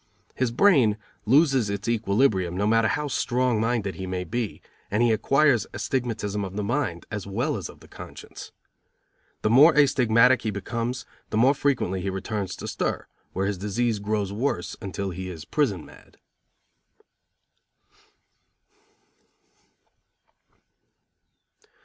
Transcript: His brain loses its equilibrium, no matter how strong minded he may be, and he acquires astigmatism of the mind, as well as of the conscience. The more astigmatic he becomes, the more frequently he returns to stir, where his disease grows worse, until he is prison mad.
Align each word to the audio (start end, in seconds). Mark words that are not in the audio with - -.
His 0.33 0.49
brain 0.49 0.97
loses 1.27 1.69
its 1.69 1.87
equilibrium, 1.87 2.57
no 2.57 2.65
matter 2.65 2.87
how 2.87 3.07
strong 3.07 3.61
minded 3.61 3.93
he 3.93 4.07
may 4.07 4.23
be, 4.23 4.59
and 4.89 5.03
he 5.03 5.11
acquires 5.11 5.67
astigmatism 5.75 6.43
of 6.43 6.55
the 6.55 6.63
mind, 6.63 7.05
as 7.11 7.27
well 7.27 7.55
as 7.55 7.69
of 7.69 7.81
the 7.81 7.87
conscience. 7.87 8.51
The 9.43 9.51
more 9.51 9.75
astigmatic 9.77 10.41
he 10.41 10.49
becomes, 10.49 11.05
the 11.29 11.37
more 11.37 11.53
frequently 11.53 12.01
he 12.01 12.09
returns 12.09 12.55
to 12.55 12.67
stir, 12.67 13.05
where 13.33 13.45
his 13.45 13.59
disease 13.59 13.99
grows 13.99 14.33
worse, 14.33 14.75
until 14.81 15.11
he 15.11 15.29
is 15.29 15.45
prison 15.45 15.85
mad. 15.85 16.17